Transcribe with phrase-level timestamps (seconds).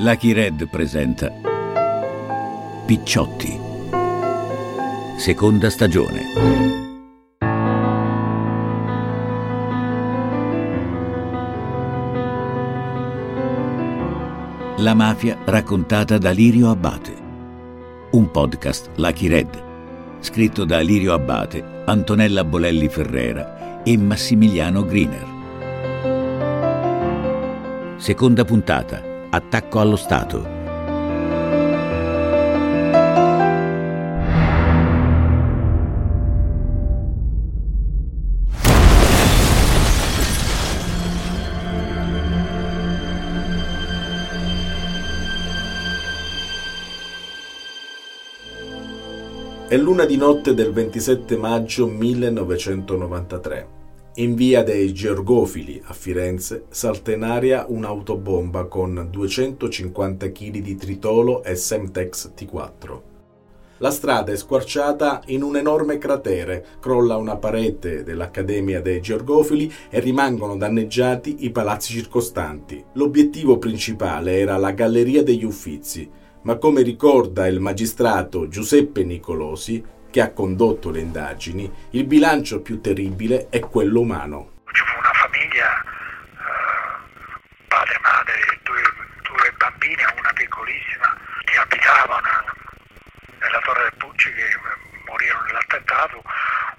[0.00, 1.28] Lucky Red presenta
[2.86, 3.58] Picciotti.
[5.16, 6.22] Seconda stagione.
[14.76, 17.16] La mafia raccontata da Lirio Abbate.
[18.12, 19.64] Un podcast Lucky Red,
[20.20, 25.26] scritto da Lirio Abbate, Antonella Bolelli Ferrera e Massimiliano Griner.
[27.96, 29.07] Seconda puntata.
[29.30, 30.56] Attacco allo Stato.
[49.68, 53.77] È luna di notte del 27 maggio 1993.
[54.18, 61.44] In via dei Georgofili a Firenze salta in aria un'autobomba con 250 kg di tritolo
[61.44, 63.00] e Semtex T4.
[63.76, 70.00] La strada è squarciata in un enorme cratere, crolla una parete dell'Accademia dei Georgofili e
[70.00, 72.84] rimangono danneggiati i palazzi circostanti.
[72.94, 76.10] L'obiettivo principale era la Galleria degli Uffizi,
[76.42, 79.80] ma come ricorda il magistrato Giuseppe Nicolosi,
[80.10, 84.62] che ha condotto le indagini, il bilancio più terribile è quello umano.
[84.72, 88.82] Ci fu una famiglia, eh, padre, madre, due,
[89.22, 92.28] due bambine, una piccolissima, che abitavano
[93.40, 94.48] nella Torre del Pucci, che
[95.06, 96.22] morirono nell'attentato,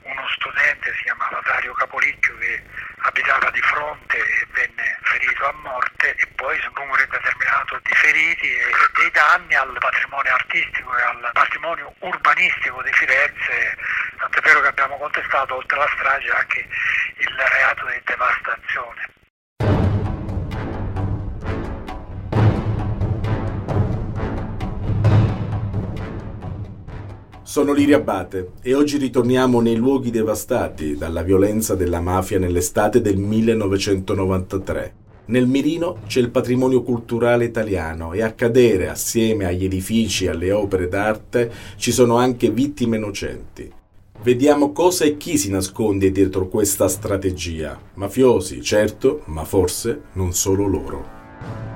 [0.04, 2.64] uno studente si chiamava Dario Capolicchio che
[3.04, 4.48] abitava di fronte e
[5.40, 8.60] ferito a morte e poi un numero indeterminato di feriti e,
[9.00, 13.78] dei danni al patrimonio artistico e al patrimonio urbanistico di Firenze,
[14.20, 19.08] tant'è vero che abbiamo contestato oltre alla strage anche il reato di devastazione.
[27.42, 33.18] Sono Liria Abate e oggi ritorniamo nei luoghi devastati dalla violenza della mafia nell'estate del
[33.18, 35.08] 1993.
[35.30, 40.52] Nel mirino c'è il patrimonio culturale italiano e a cadere assieme agli edifici e alle
[40.52, 43.72] opere d'arte ci sono anche vittime innocenti.
[44.24, 47.80] Vediamo cosa e chi si nasconde dietro questa strategia.
[47.94, 51.69] Mafiosi, certo, ma forse non solo loro.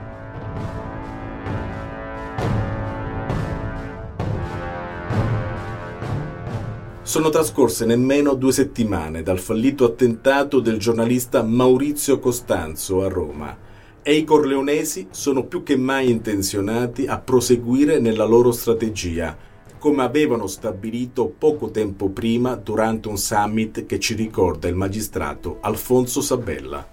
[7.14, 13.56] Sono trascorse nemmeno due settimane dal fallito attentato del giornalista Maurizio Costanzo a Roma
[14.02, 19.38] e i corleonesi sono più che mai intenzionati a proseguire nella loro strategia,
[19.78, 26.20] come avevano stabilito poco tempo prima durante un summit che ci ricorda il magistrato Alfonso
[26.20, 26.84] Sabella.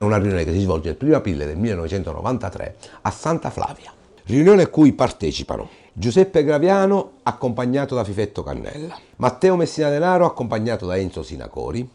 [0.00, 3.90] Una riunione che si svolge il 1 aprile del 1993 a Santa Flavia.
[4.24, 10.96] Riunione a cui partecipano Giuseppe Graviano accompagnato da Fifetto Cannella, Matteo Messina Denaro accompagnato da
[10.96, 11.86] Enzo Sinacori,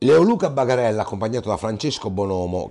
[0.00, 2.70] Leoluca Bagarella accompagnato da Francesco Bonomo.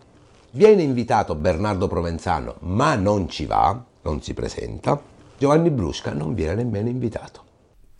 [0.51, 5.01] Viene invitato Bernardo Provenzano ma non ci va, non si presenta.
[5.39, 7.46] Giovanni Brusca non viene nemmeno invitato.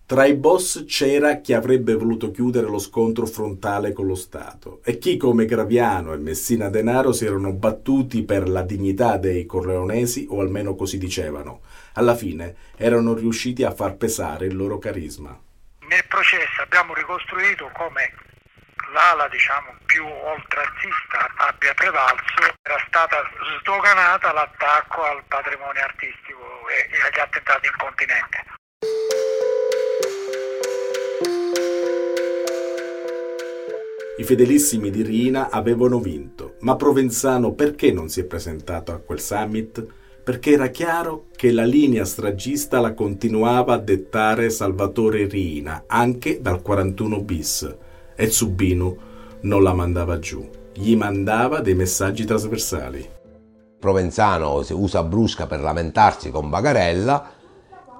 [0.07, 5.00] Tra i boss c'era chi avrebbe voluto chiudere lo scontro frontale con lo Stato e
[5.00, 10.40] chi come Graviano e Messina Denaro si erano battuti per la dignità dei corleonesi o
[10.40, 11.59] almeno così dicevano.
[11.96, 15.38] Alla fine erano riusciti a far pesare il loro carisma.
[15.90, 18.13] Nel processo abbiamo ricostruito come
[18.94, 23.29] l'ala diciamo, più oltranzista abbia prevalso, era stata
[23.59, 28.56] sdoganata l'attacco al patrimonio artistico e agli attentati in continente.
[34.19, 39.19] I fedelissimi di Rina avevano vinto, ma Provenzano perché non si è presentato a quel
[39.19, 39.85] summit?
[40.23, 46.63] Perché era chiaro che la linea stragista la continuava a dettare Salvatore Rina, anche dal
[46.63, 47.75] 41 bis,
[48.16, 48.97] e Zubinu
[49.41, 53.07] non la mandava giù, gli mandava dei messaggi trasversali.
[53.79, 57.34] Provenzano usa Brusca per lamentarsi con Bagarella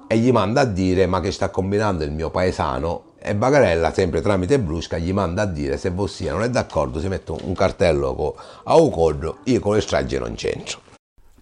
[0.08, 4.22] e gli manda a dire ma che sta combinando il mio paesano e Bagarella, sempre
[4.22, 8.36] tramite Brusca, gli manda a dire se Bossia non è d'accordo si mette un cartello
[8.64, 10.80] a Ucodro, io con le stragi non c'entro.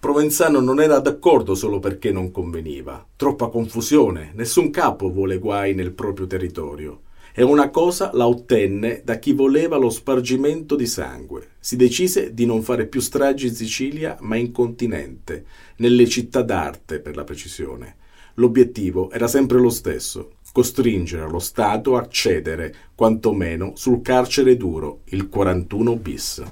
[0.01, 3.07] Provenzano non era d'accordo solo perché non conveniva.
[3.15, 7.03] Troppa confusione, nessun capo vuole guai nel proprio territorio.
[7.33, 11.51] E una cosa la ottenne da chi voleva lo spargimento di sangue.
[11.61, 15.45] Si decise di non fare più stragi in Sicilia, ma in continente,
[15.77, 17.97] nelle città d'arte per la precisione.
[18.35, 25.29] L'obiettivo era sempre lo stesso, costringere lo Stato a cedere, quantomeno sul carcere duro, il
[25.29, 26.45] 41 bis.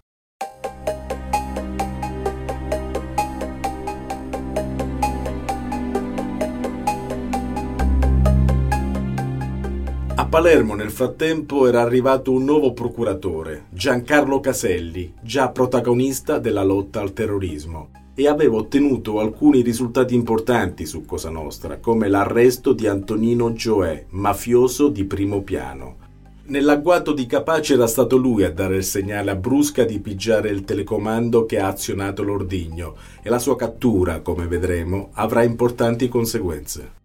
[10.17, 17.01] A Palermo nel frattempo era arrivato un nuovo procuratore, Giancarlo Caselli, già protagonista della lotta
[17.01, 23.53] al terrorismo e aveva ottenuto alcuni risultati importanti su Cosa Nostra, come l'arresto di Antonino
[23.53, 26.03] Gioè, mafioso di primo piano.
[26.47, 30.65] Nell'agguato di Capace era stato lui a dare il segnale a Brusca di pigiare il
[30.65, 37.03] telecomando che ha azionato l'ordigno e la sua cattura, come vedremo, avrà importanti conseguenze.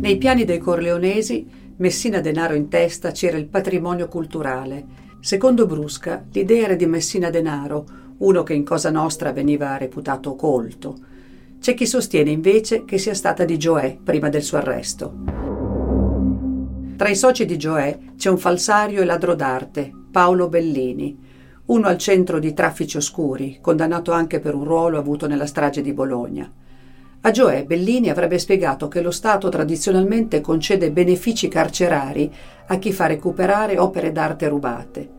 [0.00, 1.46] Nei piani dei Corleonesi,
[1.76, 5.06] Messina Denaro in testa c'era il patrimonio culturale.
[5.20, 7.84] Secondo Brusca, l'idea era di Messina Denaro,
[8.18, 10.96] uno che in Cosa Nostra veniva reputato colto.
[11.60, 15.14] C'è chi sostiene invece che sia stata di Gioè prima del suo arresto.
[16.96, 21.18] Tra i soci di Gioè c'è un falsario e ladro d'arte, Paolo Bellini,
[21.66, 25.92] uno al centro di traffici oscuri, condannato anche per un ruolo avuto nella strage di
[25.92, 26.50] Bologna.
[27.20, 32.32] A Gioè Bellini avrebbe spiegato che lo Stato tradizionalmente concede benefici carcerari
[32.68, 35.16] a chi fa recuperare opere d'arte rubate.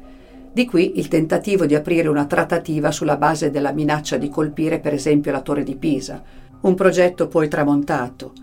[0.51, 4.94] Di qui il tentativo di aprire una trattativa sulla base della minaccia di colpire per
[4.94, 6.24] esempio la Torre di Pisa,
[6.62, 8.34] un progetto poi tramontato,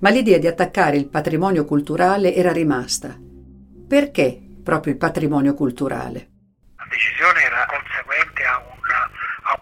[0.00, 3.16] ma l'idea di attaccare il patrimonio culturale era rimasta.
[3.86, 6.30] Perché proprio il patrimonio culturale?
[6.76, 7.66] La decisione era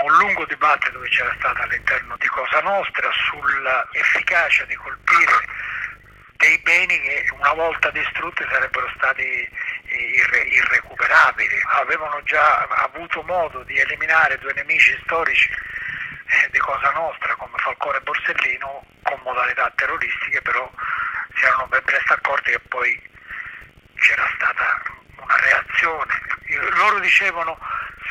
[0.01, 5.45] a un lungo dibattito che c'era stato all'interno di Cosa Nostra sull'efficacia di colpire
[6.37, 11.61] dei beni che una volta distrutti sarebbero stati irre- irrecuperabili.
[11.73, 17.99] Avevano già avuto modo di eliminare due nemici storici eh, di Cosa Nostra come Falcone
[17.99, 20.71] e Borsellino con modalità terroristiche, però
[21.35, 23.03] si erano ben presto accorti che poi
[23.97, 24.83] c'era stata
[25.17, 26.29] una reazione.
[26.77, 27.59] Loro dicevano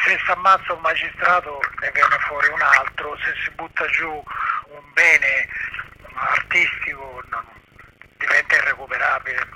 [0.04, 4.86] se si ammazza un magistrato ne viene fuori un altro, se si butta giù un
[4.94, 5.48] bene
[6.14, 7.44] artistico non,
[8.18, 9.48] diventa irrecuperabile.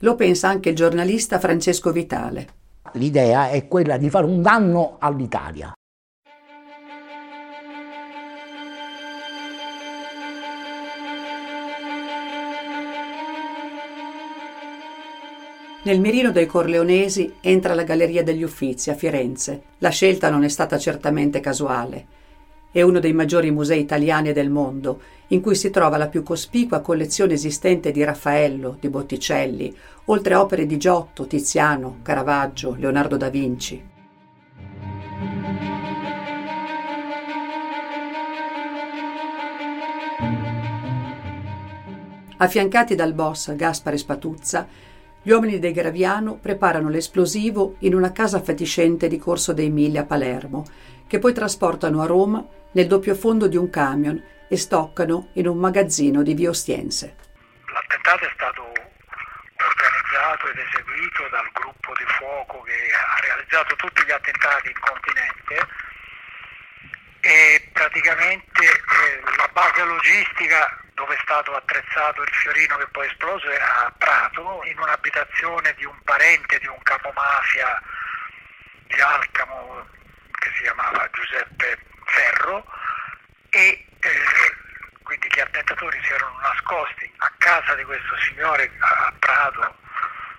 [0.00, 2.60] Lo pensa anche il giornalista Francesco Vitale.
[2.94, 5.72] L'idea è quella di fare un danno all'Italia.
[15.84, 19.62] Nel mirino dei Corleonesi entra la Galleria degli Uffizi a Firenze.
[19.78, 22.06] La scelta non è stata certamente casuale.
[22.70, 26.22] È uno dei maggiori musei italiani e del mondo, in cui si trova la più
[26.22, 29.74] cospicua collezione esistente di Raffaello, di Botticelli,
[30.04, 33.90] oltre a opere di Giotto, Tiziano, Caravaggio, Leonardo da Vinci.
[42.36, 44.66] Affiancati dal boss Gaspare Spatuzza,
[45.24, 50.04] gli uomini dei Graviano preparano l'esplosivo in una casa fatiscente di Corso dei Mille a
[50.04, 50.64] Palermo,
[51.06, 55.58] che poi trasportano a Roma nel doppio fondo di un camion e stoccano in un
[55.58, 57.14] magazzino di Via Ostiense.
[57.72, 64.10] L'attentato è stato organizzato ed eseguito dal gruppo di fuoco che ha realizzato tutti gli
[64.10, 65.68] attentati in continente
[67.20, 73.58] e praticamente eh, la base logistica dove è stato attrezzato il fiorino che poi esplose
[73.58, 77.80] a Prato, in un'abitazione di un parente di un capomafia
[78.86, 79.86] di Alcamo
[80.38, 82.64] che si chiamava Giuseppe Ferro
[83.50, 84.56] e eh,
[85.02, 89.76] quindi gli attentatori si erano nascosti a casa di questo signore a Prato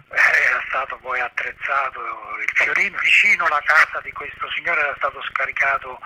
[0.10, 2.00] eh, era stato poi attrezzato
[2.42, 6.00] il fiorino vicino alla casa di questo signore era stato scaricato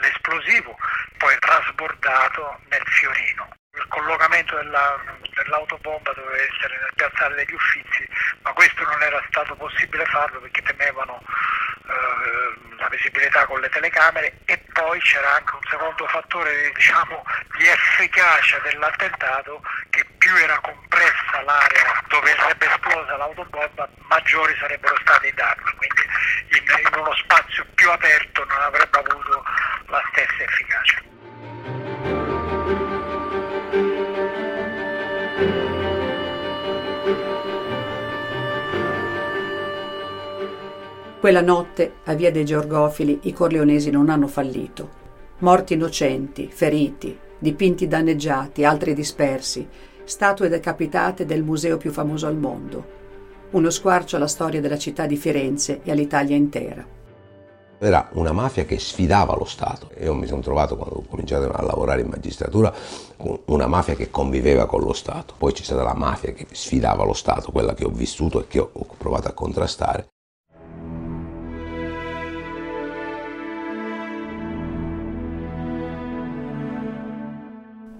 [0.00, 0.76] l'esplosivo
[1.16, 4.98] poi trasbordato nel fiorino il collocamento della,
[5.34, 8.08] dell'autobomba doveva essere nel piazzale degli Uffizi,
[8.42, 11.22] ma questo non era stato possibile farlo perché temevano
[11.86, 17.22] eh, la visibilità con le telecamere e poi c'era anche un secondo fattore diciamo,
[17.58, 25.26] di efficacia dell'attentato che più era compressa l'area dove sarebbe esplosa l'autobomba maggiori sarebbero stati
[25.26, 26.02] i danni, quindi
[26.56, 27.35] in, in uno spazio
[41.26, 44.88] Quella notte, a Via dei Georgofili, i corleonesi non hanno fallito.
[45.38, 49.66] Morti innocenti, feriti, dipinti danneggiati, altri dispersi,
[50.04, 52.86] statue decapitate del museo più famoso al mondo.
[53.50, 56.86] Uno squarcio alla storia della città di Firenze e all'Italia intera.
[57.76, 59.90] Era una mafia che sfidava lo Stato.
[60.00, 62.72] Io mi sono trovato quando ho cominciato a lavorare in magistratura
[63.16, 65.34] con una mafia che conviveva con lo Stato.
[65.36, 68.60] Poi c'è stata la mafia che sfidava lo Stato, quella che ho vissuto e che
[68.60, 70.06] ho provato a contrastare.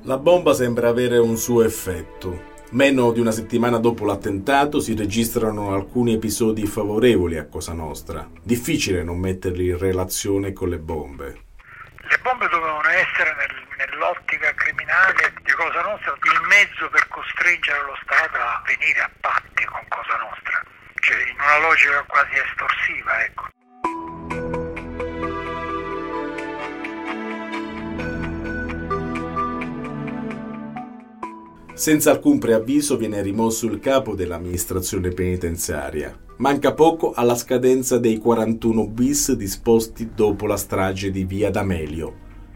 [0.06, 2.54] La bomba sembra avere un suo effetto.
[2.70, 8.24] Meno di una settimana dopo l'attentato si registrano alcuni episodi favorevoli a Cosa Nostra.
[8.40, 11.26] Difficile non metterli in relazione con le bombe.
[12.06, 17.98] Le bombe dovevano essere nel, nell'ottica criminale di Cosa Nostra il mezzo per costringere lo
[18.04, 20.62] Stato a venire a patti con Cosa Nostra,
[21.02, 23.55] cioè in una logica quasi estorsiva, ecco.
[31.76, 36.10] Senza alcun preavviso viene rimosso il capo dell'amministrazione penitenziaria.
[36.38, 42.14] Manca poco alla scadenza dei 41 bis disposti dopo la strage di Via D'Amelio.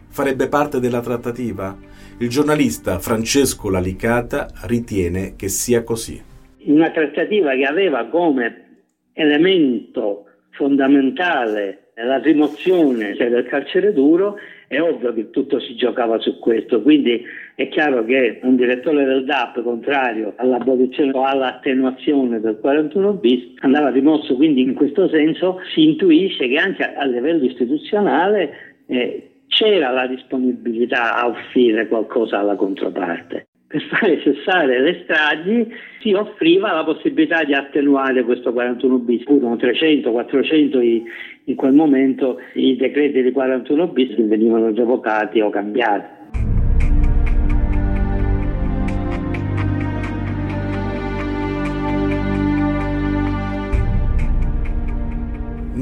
[0.09, 1.77] Farebbe parte della trattativa?
[2.17, 6.19] Il giornalista Francesco Lalicata ritiene che sia così.
[6.65, 15.29] Una trattativa che aveva come elemento fondamentale la rimozione del carcere duro è ovvio che
[15.29, 17.23] tutto si giocava su questo, quindi
[17.55, 23.89] è chiaro che un direttore del DAP contrario all'abolizione o all'attenuazione del 41 bis andava
[23.89, 30.07] rimosso, quindi in questo senso si intuisce che anche a livello istituzionale eh, c'era la
[30.07, 37.43] disponibilità a offrire qualcosa alla controparte per fare cessare le stragi si offriva la possibilità
[37.43, 39.23] di attenuare questo 41 bis.
[39.23, 41.03] Furono 300, 400 i,
[41.45, 46.19] in quel momento i decreti di 41 bis che venivano revocati o cambiati.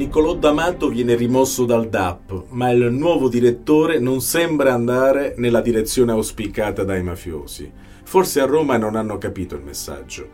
[0.00, 6.12] Niccolò D'Amato viene rimosso dal DAP, ma il nuovo direttore non sembra andare nella direzione
[6.12, 7.70] auspicata dai mafiosi.
[8.04, 10.26] Forse a Roma non hanno capito il messaggio.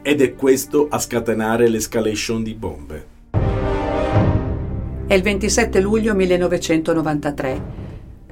[0.00, 3.06] Ed è questo a scatenare l'escalation di bombe.
[5.08, 7.62] È il 27 luglio 1993.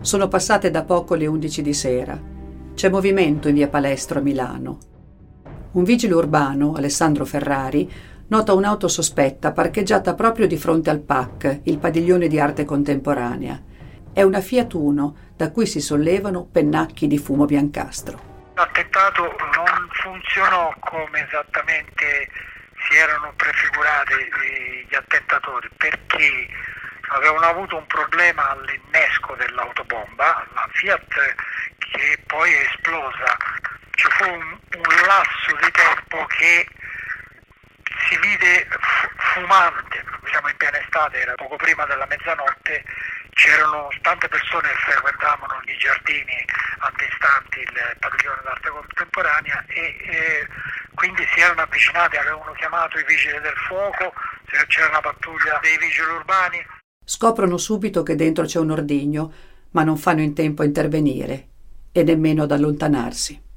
[0.00, 2.22] Sono passate da poco le 11 di sera.
[2.74, 4.78] C'è movimento in via Palestro a Milano.
[5.72, 7.90] Un vigile urbano, Alessandro Ferrari,
[8.28, 13.60] nota un'auto sospetta parcheggiata proprio di fronte al PAC, il padiglione di arte contemporanea.
[14.12, 18.52] È una Fiat Uno da cui si sollevano pennacchi di fumo biancastro.
[18.54, 22.28] L'attentato non funzionò come esattamente
[22.88, 24.14] si erano prefigurati
[24.88, 26.48] gli attentatori perché
[27.10, 31.34] avevano avuto un problema all'innesco dell'autobomba, la Fiat
[31.78, 33.36] che poi è esplosa.
[33.92, 36.66] Ci fu un, un lasso di tempo che
[39.48, 42.84] fumante, siamo in piena estate, era poco prima della mezzanotte,
[43.32, 46.36] c'erano tante persone che frequentavano i giardini
[46.80, 50.46] antistanti il padiglione d'arte contemporanea e, e
[50.94, 54.12] quindi si erano avvicinati, avevano chiamato i vigili del fuoco,
[54.68, 56.66] c'era una pattuglia dei vigili urbani.
[57.04, 59.32] Scoprono subito che dentro c'è un ordigno,
[59.70, 61.46] ma non fanno in tempo a intervenire
[61.92, 63.47] e nemmeno ad allontanarsi.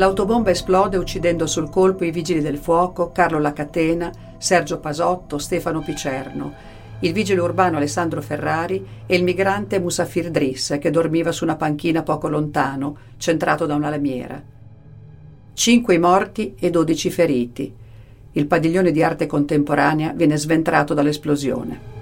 [0.00, 6.54] L'autobomba esplode uccidendo sul colpo i vigili del fuoco, Carlo Lacatena, Sergio Pasotto, Stefano Picerno,
[7.00, 12.02] il vigile urbano Alessandro Ferrari e il migrante Musafir Driss che dormiva su una panchina
[12.02, 14.42] poco lontano, centrato da una lamiera.
[15.52, 17.70] Cinque morti e dodici feriti.
[18.32, 21.99] Il padiglione di arte contemporanea viene sventrato dall'esplosione.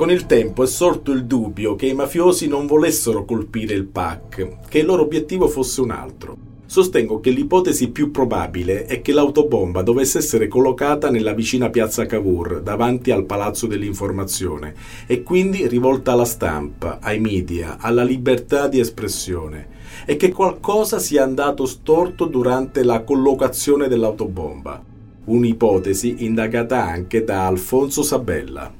[0.00, 4.60] Con il tempo è sorto il dubbio che i mafiosi non volessero colpire il PAC,
[4.66, 6.38] che il loro obiettivo fosse un altro.
[6.64, 12.62] Sostengo che l'ipotesi più probabile è che l'autobomba dovesse essere collocata nella vicina piazza Cavour,
[12.62, 14.74] davanti al Palazzo dell'Informazione,
[15.06, 19.68] e quindi rivolta alla stampa, ai media, alla libertà di espressione,
[20.06, 24.82] e che qualcosa sia andato storto durante la collocazione dell'autobomba.
[25.26, 28.78] Un'ipotesi indagata anche da Alfonso Sabella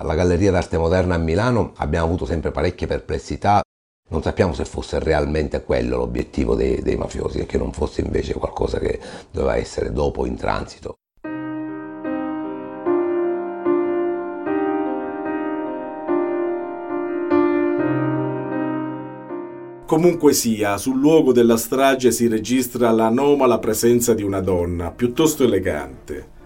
[0.00, 3.60] alla Galleria d'Arte Moderna a Milano abbiamo avuto sempre parecchie perplessità.
[4.08, 8.32] Non sappiamo se fosse realmente quello l'obiettivo dei, dei mafiosi e che non fosse invece
[8.32, 8.98] qualcosa che
[9.30, 10.94] doveva essere dopo in transito.
[19.86, 26.38] Comunque sia, sul luogo della strage si registra l'anomala presenza di una donna, piuttosto elegante.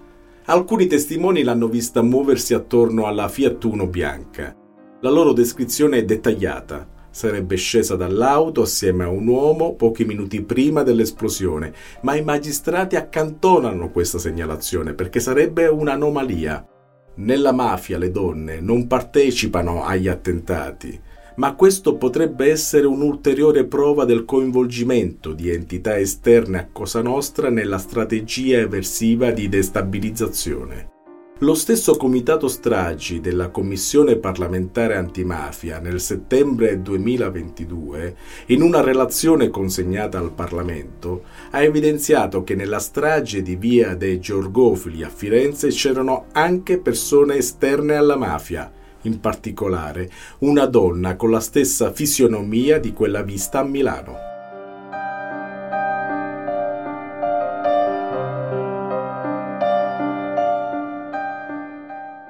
[0.46, 4.54] Alcuni testimoni l'hanno vista muoversi attorno alla Fiat Uno bianca.
[5.00, 6.86] La loro descrizione è dettagliata.
[7.10, 11.72] Sarebbe scesa dall'auto assieme a un uomo pochi minuti prima dell'esplosione,
[12.02, 16.68] ma i magistrati accantonano questa segnalazione perché sarebbe un'anomalia.
[17.14, 21.00] Nella mafia le donne non partecipano agli attentati,
[21.36, 27.78] ma questo potrebbe essere un'ulteriore prova del coinvolgimento di entità esterne a Cosa Nostra nella
[27.78, 30.92] strategia eversiva di destabilizzazione.
[31.38, 40.16] Lo stesso Comitato Stragi della Commissione parlamentare antimafia nel settembre 2022, in una relazione consegnata
[40.16, 46.78] al Parlamento, ha evidenziato che nella strage di via dei Georgofili a Firenze c'erano anche
[46.78, 48.72] persone esterne alla mafia,
[49.04, 54.32] in particolare una donna con la stessa fisionomia di quella vista a Milano.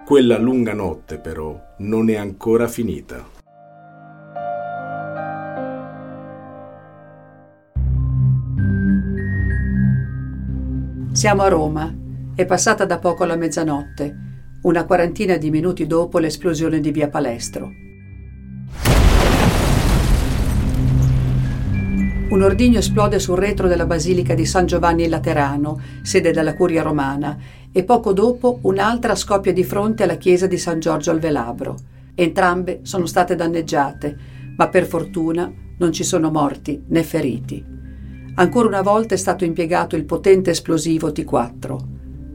[0.05, 3.35] Quella lunga notte però non è ancora finita.
[11.13, 11.95] Siamo a Roma.
[12.35, 14.34] È passata da poco la mezzanotte,
[14.65, 17.71] una quarantina di minuti dopo l'esplosione di via Palestro.
[22.31, 27.37] Un ordigno esplode sul retro della Basilica di San Giovanni Laterano, sede della Curia Romana,
[27.71, 31.77] e poco dopo un'altra scoppia di fronte alla chiesa di San Giorgio al Velabro.
[32.15, 34.17] Entrambe sono state danneggiate,
[34.57, 37.63] ma per fortuna non ci sono morti né feriti.
[38.37, 41.77] Ancora una volta è stato impiegato il potente esplosivo T4,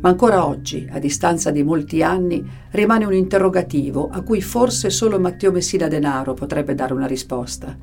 [0.02, 5.20] ma ancora oggi, a distanza di molti anni, rimane un interrogativo a cui forse solo
[5.20, 7.76] Matteo Messina Denaro potrebbe dare una risposta.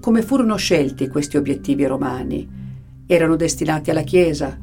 [0.00, 2.46] Come furono scelti questi obiettivi romani?
[3.06, 4.58] Erano destinati alla Chiesa?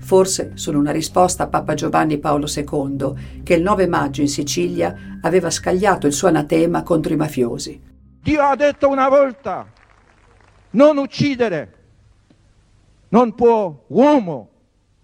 [0.00, 5.18] Forse sono una risposta a Papa Giovanni Paolo II, che il 9 maggio in Sicilia
[5.20, 7.80] aveva scagliato il suo anatema contro i mafiosi.
[8.20, 9.66] Dio ha detto una volta,
[10.70, 11.74] non uccidere.
[13.10, 14.50] Non può uomo,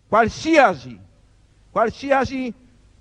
[0.09, 0.99] qualsiasi,
[1.75, 2.55] qualsiasi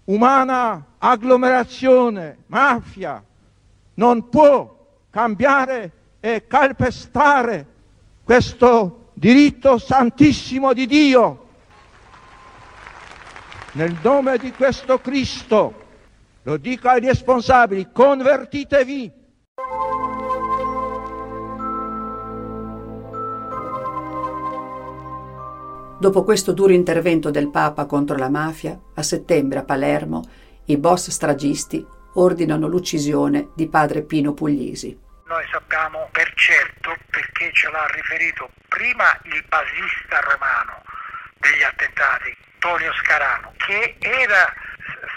[0.06, 3.24] umana agglomerazione, mafia,
[3.94, 4.75] non può
[5.12, 7.67] cambiare e calpestare
[8.24, 11.50] questo diritto santissimo di Dio.
[13.74, 15.86] Nel nome di questo Cristo,
[16.41, 19.12] lo dico ai responsabili, convertitevi.
[26.04, 30.22] Dopo questo duro intervento del Papa contro la mafia, a settembre a Palermo,
[30.66, 31.80] i boss stragisti
[32.16, 35.00] ordinano l'uccisione di padre Pino Puglisi.
[35.28, 40.84] Noi sappiamo per certo perché ce l'ha riferito prima il basista romano
[41.39, 44.54] degli attentati, Tonio Scarano, che era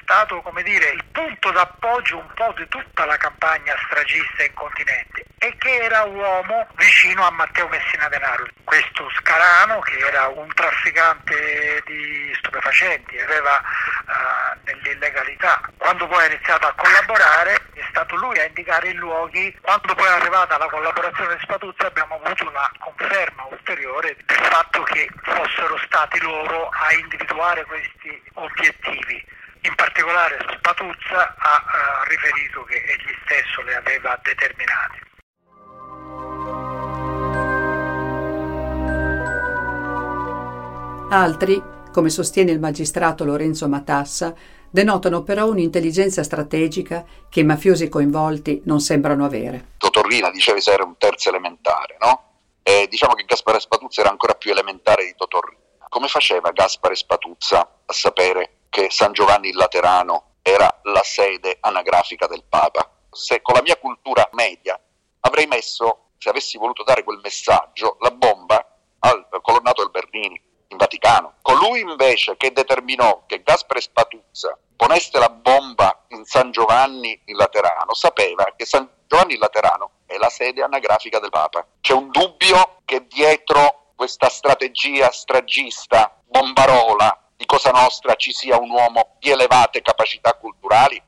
[0.07, 5.57] stato dire, il punto d'appoggio un po' di tutta la campagna stragista in continente e
[5.59, 8.47] che era uomo vicino a Matteo Messina Denaro.
[8.63, 16.69] Questo Scarano, che era un trafficante di stupefacenti, aveva uh, nell'illegalità, quando poi ha iniziato
[16.69, 21.35] a collaborare è stato lui a indicare i luoghi, quando poi è arrivata la collaborazione
[21.35, 27.65] di Spatuzza abbiamo avuto la conferma ulteriore del fatto che fossero stati loro a individuare
[27.65, 29.25] questi obiettivi.
[29.67, 35.01] In particolare Spatuzza ha uh, riferito che egli stesso le aveva determinati.
[41.11, 41.61] Altri,
[41.93, 44.35] come sostiene il magistrato Lorenzo Matassa,
[44.71, 49.71] denotano però un'intelligenza strategica che i mafiosi coinvolti non sembrano avere.
[49.79, 52.35] Totorrina diceva di essere un terzo elementare, no?
[52.63, 55.59] E diciamo che Gaspare Spatuzza era ancora più elementare di Totorrina.
[55.89, 62.27] Come faceva Gaspare Spatuzza a sapere che San Giovanni il Laterano era la sede anagrafica
[62.27, 62.91] del Papa?
[63.11, 64.79] Se con la mia cultura media
[65.21, 68.65] avrei messo, se avessi voluto dare quel messaggio, la bomba
[69.01, 71.35] al colonnato del Bernini in Vaticano.
[71.43, 77.95] Colui invece che determinò che Gaspare Spatuzza ponesse la bomba in San Giovanni in Laterano
[77.95, 81.67] sapeva che San Giovanni in Laterano è la sede anagrafica del Papa.
[81.81, 88.71] C'è un dubbio che dietro questa strategia stragista, bombarola di Cosa Nostra ci sia un
[88.71, 91.03] uomo di elevate capacità culturali?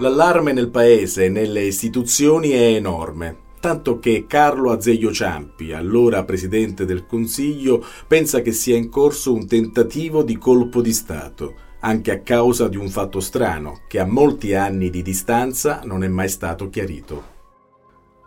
[0.00, 6.84] L'allarme nel paese e nelle istituzioni è enorme, tanto che Carlo Azeglio Ciampi, allora presidente
[6.84, 12.20] del Consiglio, pensa che sia in corso un tentativo di colpo di Stato, anche a
[12.20, 16.68] causa di un fatto strano che a molti anni di distanza non è mai stato
[16.68, 17.37] chiarito.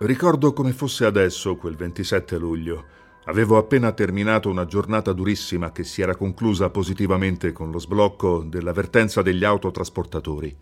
[0.03, 2.85] Ricordo come fosse adesso quel 27 luglio.
[3.25, 9.21] Avevo appena terminato una giornata durissima che si era conclusa positivamente con lo sblocco dell'avvertenza
[9.21, 10.57] degli autotrasportatori.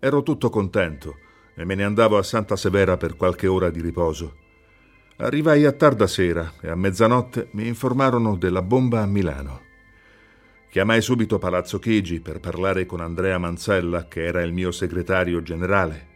[0.00, 1.18] Ero tutto contento
[1.54, 4.34] e me ne andavo a Santa Severa per qualche ora di riposo.
[5.18, 9.60] Arrivai a tarda sera e a mezzanotte mi informarono della bomba a Milano.
[10.68, 16.07] Chiamai subito Palazzo Chigi per parlare con Andrea Manzella, che era il mio segretario generale.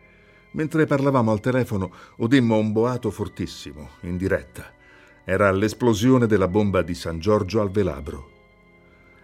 [0.53, 4.71] Mentre parlavamo al telefono, udimmo un boato fortissimo, in diretta.
[5.25, 8.31] Era l'esplosione della bomba di San Giorgio al Velabro.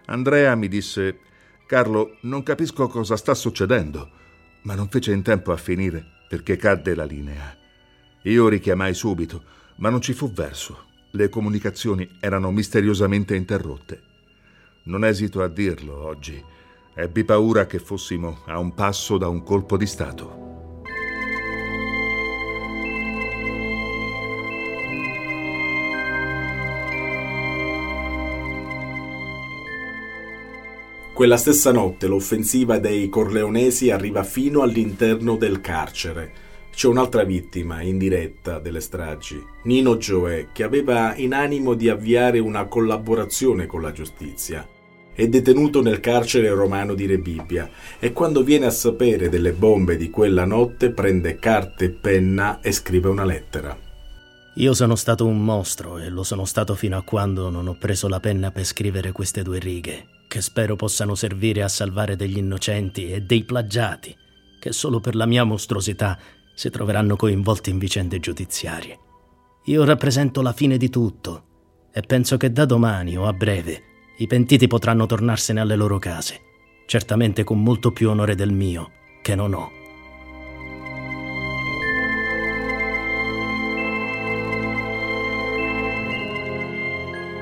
[0.05, 1.19] Andrea mi disse:
[1.67, 4.09] Carlo, non capisco cosa sta succedendo,
[4.63, 7.55] ma non fece in tempo a finire perché cadde la linea.
[8.23, 9.43] Io richiamai subito,
[9.77, 10.87] ma non ci fu verso.
[11.11, 14.01] Le comunicazioni erano misteriosamente interrotte.
[14.83, 16.43] Non esito a dirlo oggi.
[16.93, 20.48] Ebbi paura che fossimo a un passo da un colpo di Stato.
[31.19, 36.31] Quella stessa notte l'offensiva dei corleonesi arriva fino all'interno del carcere.
[36.71, 42.67] C'è un'altra vittima indiretta delle stragi, Nino Gioè, che aveva in animo di avviare una
[42.67, 44.65] collaborazione con la giustizia.
[45.13, 50.09] È detenuto nel carcere romano di Rebibbia e quando viene a sapere delle bombe di
[50.09, 53.77] quella notte prende carta e penna e scrive una lettera.
[54.55, 58.07] Io sono stato un mostro e lo sono stato fino a quando non ho preso
[58.07, 63.11] la penna per scrivere queste due righe che spero possano servire a salvare degli innocenti
[63.11, 64.15] e dei plagiati,
[64.59, 66.19] che solo per la mia mostruosità
[66.53, 68.99] si troveranno coinvolti in vicende giudiziarie.
[69.65, 71.45] Io rappresento la fine di tutto
[71.91, 73.81] e penso che da domani o a breve
[74.19, 76.39] i pentiti potranno tornarsene alle loro case,
[76.85, 78.91] certamente con molto più onore del mio,
[79.23, 79.78] che non ho.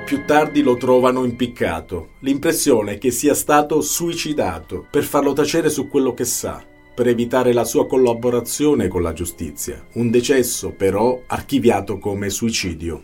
[0.07, 2.11] Più tardi lo trovano impiccato.
[2.21, 6.63] L'impressione è che sia stato suicidato per farlo tacere su quello che sa,
[6.95, 9.85] per evitare la sua collaborazione con la giustizia.
[9.95, 13.03] Un decesso, però, archiviato come suicidio.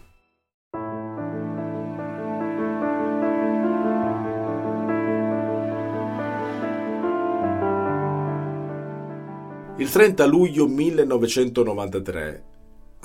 [9.76, 12.52] Il 30 luglio 1993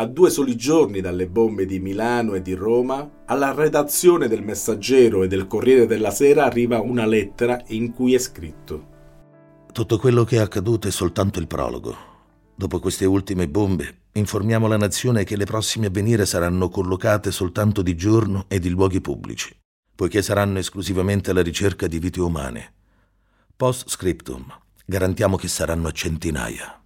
[0.01, 5.25] a due soli giorni dalle bombe di Milano e di Roma, alla redazione del Messaggero
[5.25, 8.87] e del Corriere della Sera arriva una lettera in cui è scritto
[9.73, 11.97] Tutto quello che è accaduto è soltanto il prologo.
[12.55, 17.83] Dopo queste ultime bombe, informiamo la nazione che le prossime a venire saranno collocate soltanto
[17.83, 19.53] di giorno e di luoghi pubblici,
[19.97, 22.73] poiché saranno esclusivamente alla ricerca di vite umane.
[23.57, 24.47] Post scriptum,
[24.85, 26.78] garantiamo che saranno a centinaia.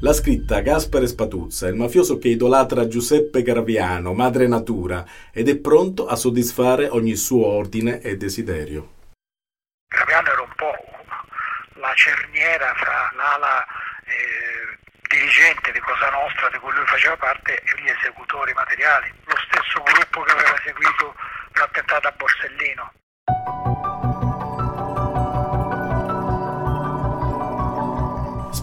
[0.00, 6.06] L'ha scritta Gaspare Spatuzza, il mafioso che idolatra Giuseppe Graviano, madre natura, ed è pronto
[6.06, 8.92] a soddisfare ogni suo ordine e desiderio.
[9.88, 10.74] Graviano era un po'
[11.80, 13.64] la cerniera fra l'ala
[14.04, 14.76] eh,
[15.08, 19.82] dirigente di Cosa Nostra, di cui lui faceva parte, e gli esecutori materiali, lo stesso
[19.82, 21.14] gruppo che aveva seguito
[21.54, 22.92] l'attentato a Borsellino.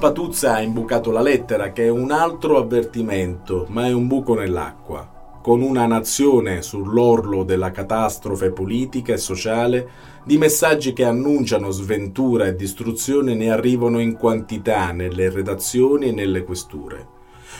[0.03, 5.39] Spatuzza ha imbucato la lettera, che è un altro avvertimento, ma è un buco nell'acqua.
[5.41, 9.89] Con una nazione sull'orlo della catastrofe politica e sociale,
[10.25, 16.43] di messaggi che annunciano sventura e distruzione ne arrivano in quantità nelle redazioni e nelle
[16.43, 17.07] questure.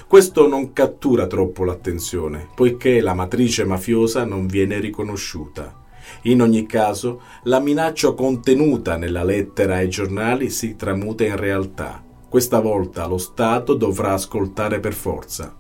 [0.06, 5.82] Questo non cattura troppo l'attenzione, poiché la matrice mafiosa non viene riconosciuta.
[6.24, 12.04] In ogni caso, la minaccia contenuta nella lettera ai giornali si tramuta in realtà
[12.34, 15.56] questa volta lo Stato dovrà ascoltare per forza.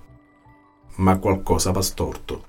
[0.96, 2.46] Ma qualcosa va storto.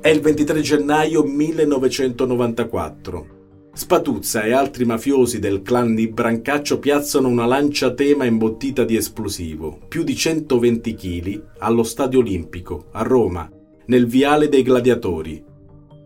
[0.00, 3.26] È il 23 gennaio 1994.
[3.72, 9.78] Spatuzza e altri mafiosi del clan di Brancaccio piazzano una lancia tema imbottita di esplosivo,
[9.86, 13.48] più di 120 kg, allo Stadio Olimpico, a Roma,
[13.86, 15.52] nel Viale dei Gladiatori,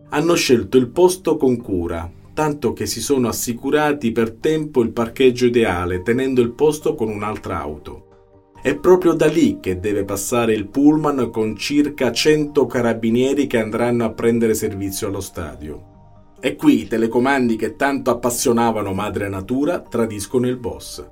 [0.09, 5.45] hanno scelto il posto con cura, tanto che si sono assicurati per tempo il parcheggio
[5.45, 8.05] ideale, tenendo il posto con un'altra auto.
[8.61, 14.03] È proprio da lì che deve passare il pullman con circa 100 carabinieri che andranno
[14.03, 15.85] a prendere servizio allo stadio.
[16.41, 21.05] E qui i telecomandi che tanto appassionavano Madre Natura tradiscono il boss.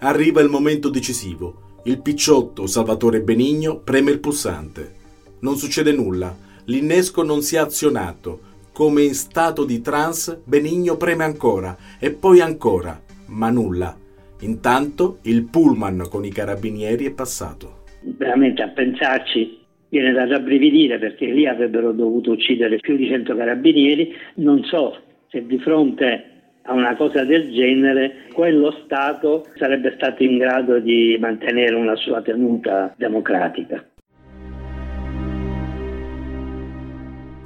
[0.00, 1.80] Arriva il momento decisivo.
[1.84, 4.94] Il picciotto Salvatore Benigno preme il pulsante.
[5.40, 6.34] Non succede nulla,
[6.66, 8.52] l'innesco non si è azionato.
[8.72, 13.96] Come in stato di trance, Benigno preme ancora e poi ancora, ma nulla.
[14.40, 17.82] Intanto il pullman con i carabinieri è passato.
[18.02, 24.12] Veramente a pensarci viene da rabbrividire perché lì avrebbero dovuto uccidere più di 100 carabinieri.
[24.36, 24.96] Non so
[25.28, 26.30] se di fronte
[26.62, 32.22] a una cosa del genere, quello Stato sarebbe stato in grado di mantenere una sua
[32.22, 33.86] tenuta democratica.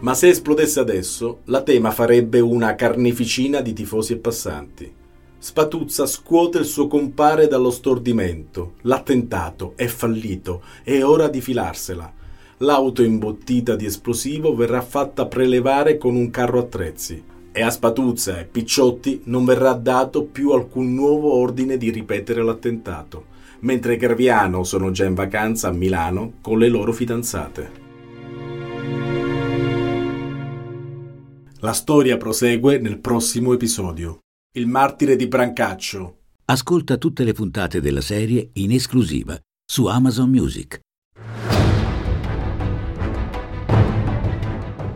[0.01, 4.93] Ma se esplodesse adesso, la tema farebbe una carneficina di tifosi e passanti.
[5.37, 8.75] Spatuzza scuote il suo compare dallo stordimento.
[8.83, 12.13] L'attentato è fallito, è ora di filarsela.
[12.59, 18.45] L'auto imbottita di esplosivo verrà fatta prelevare con un carro attrezzi e a Spatuzza e
[18.45, 23.27] Picciotti non verrà dato più alcun nuovo ordine di ripetere l'attentato,
[23.61, 27.87] mentre Graviano sono già in vacanza a Milano con le loro fidanzate.
[31.61, 34.21] La storia prosegue nel prossimo episodio.
[34.55, 36.19] Il martire di Brancaccio.
[36.45, 40.79] Ascolta tutte le puntate della serie in esclusiva su Amazon Music.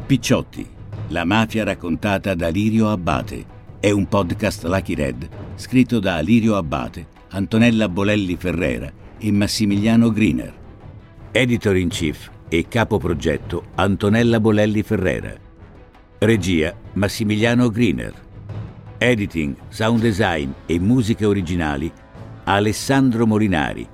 [0.06, 0.64] Picciotti,
[1.08, 3.44] la mafia raccontata da Lirio Abbate.
[3.80, 10.54] È un podcast Lucky Red scritto da Lirio Abbate, Antonella Bolelli Ferrera e Massimiliano Griner.
[11.32, 15.41] Editor in chief e capo progetto Antonella Bolelli Ferrera.
[16.24, 18.14] Regia Massimiliano Griner.
[18.96, 21.90] Editing, sound design e musiche originali
[22.44, 23.84] Alessandro Molinari.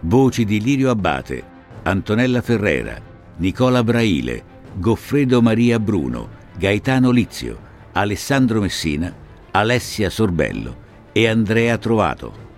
[0.00, 1.42] Voci di Lirio Abbate,
[1.84, 3.00] Antonella Ferrera,
[3.38, 7.58] Nicola Braile, Goffredo Maria Bruno, Gaetano Lizio,
[7.92, 9.10] Alessandro Messina,
[9.52, 10.76] Alessia Sorbello
[11.12, 12.49] e Andrea Trovato.